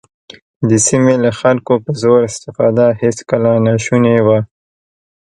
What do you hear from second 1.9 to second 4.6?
زور استفاده هېڅکله ناشونې وه.